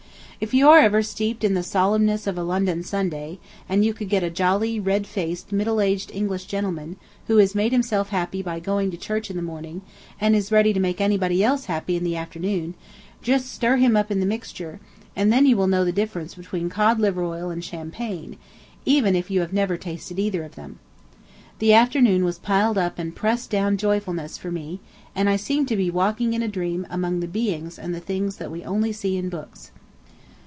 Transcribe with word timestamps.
If 0.43 0.55
you 0.55 0.67
are 0.69 0.79
ever 0.79 1.03
steeped 1.03 1.43
in 1.43 1.53
the 1.53 1.61
solemnness 1.61 2.25
of 2.25 2.35
a 2.35 2.41
London 2.41 2.81
Sunday, 2.81 3.37
and 3.69 3.85
you 3.85 3.93
can 3.93 4.07
get 4.07 4.23
a 4.23 4.31
jolly, 4.31 4.79
red 4.79 5.05
faced, 5.05 5.51
middle 5.51 5.79
aged 5.79 6.09
English 6.11 6.45
gentleman, 6.45 6.95
who 7.27 7.37
has 7.37 7.53
made 7.53 7.71
himself 7.71 8.09
happy 8.09 8.41
by 8.41 8.59
going 8.59 8.89
to 8.89 8.97
church 8.97 9.29
in 9.29 9.35
the 9.35 9.43
morning, 9.43 9.83
and 10.19 10.35
is 10.35 10.51
ready 10.51 10.73
to 10.73 10.79
make 10.79 10.99
anybody 10.99 11.43
else 11.43 11.65
happy 11.65 11.95
in 11.95 12.03
the 12.03 12.15
afternoon, 12.15 12.73
just 13.21 13.53
stir 13.53 13.75
him 13.77 13.95
up 13.95 14.09
in 14.09 14.19
the 14.19 14.25
mixture, 14.25 14.79
and 15.15 15.31
then 15.31 15.45
you 15.45 15.55
will 15.55 15.67
know 15.67 15.85
the 15.85 15.91
difference 15.91 16.33
between 16.33 16.69
cod 16.71 16.99
liver 16.99 17.21
oil 17.23 17.51
and 17.51 17.63
champagne, 17.63 18.35
even 18.83 19.15
if 19.15 19.29
you 19.29 19.41
have 19.41 19.53
never 19.53 19.77
tasted 19.77 20.17
either 20.17 20.41
of 20.43 20.55
them. 20.55 20.79
The 21.59 21.73
afternoon 21.73 22.25
was 22.25 22.39
piled 22.39 22.79
up 22.79 22.97
and 22.97 23.13
pressed 23.15 23.51
down 23.51 23.77
joyfulness 23.77 24.39
for 24.39 24.49
me, 24.49 24.79
and 25.13 25.29
I 25.29 25.35
seemed 25.35 25.67
to 25.67 25.77
be 25.77 25.91
walking 25.91 26.33
in 26.33 26.41
a 26.41 26.47
dream 26.47 26.87
among 26.89 27.19
the 27.19 27.27
beings 27.27 27.77
and 27.77 27.93
the 27.93 27.99
things 27.99 28.37
that 28.37 28.49
we 28.49 28.63
only 28.63 28.91
see 28.91 29.17
in 29.17 29.29
books. 29.29 29.69